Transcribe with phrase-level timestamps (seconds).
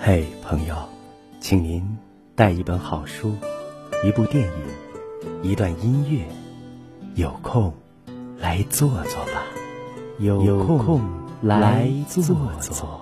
[0.00, 0.76] 嘿朋友
[1.40, 1.82] 请您
[2.36, 3.34] 带一本好书
[4.04, 6.24] 一部电影一段音乐
[7.16, 7.74] 有空
[8.38, 9.42] 来坐坐吧。
[10.20, 11.00] 有空
[11.42, 12.22] 来坐
[12.60, 13.00] 坐。